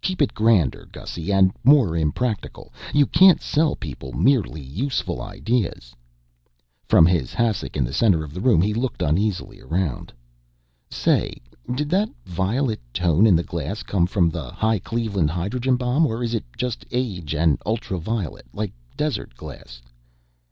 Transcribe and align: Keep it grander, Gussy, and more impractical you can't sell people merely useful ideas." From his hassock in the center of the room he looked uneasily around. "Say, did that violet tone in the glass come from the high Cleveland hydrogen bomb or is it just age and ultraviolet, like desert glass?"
Keep 0.00 0.22
it 0.22 0.32
grander, 0.32 0.86
Gussy, 0.92 1.32
and 1.32 1.50
more 1.64 1.96
impractical 1.96 2.72
you 2.94 3.04
can't 3.04 3.42
sell 3.42 3.74
people 3.74 4.12
merely 4.12 4.60
useful 4.60 5.20
ideas." 5.20 5.92
From 6.86 7.04
his 7.04 7.34
hassock 7.34 7.76
in 7.76 7.82
the 7.82 7.92
center 7.92 8.22
of 8.22 8.32
the 8.32 8.40
room 8.40 8.62
he 8.62 8.74
looked 8.74 9.02
uneasily 9.02 9.60
around. 9.60 10.12
"Say, 10.88 11.34
did 11.74 11.90
that 11.90 12.10
violet 12.24 12.78
tone 12.94 13.26
in 13.26 13.34
the 13.34 13.42
glass 13.42 13.82
come 13.82 14.06
from 14.06 14.30
the 14.30 14.52
high 14.52 14.78
Cleveland 14.78 15.30
hydrogen 15.30 15.74
bomb 15.74 16.06
or 16.06 16.22
is 16.22 16.32
it 16.32 16.44
just 16.56 16.86
age 16.92 17.34
and 17.34 17.58
ultraviolet, 17.66 18.46
like 18.54 18.70
desert 18.96 19.34
glass?" 19.34 19.82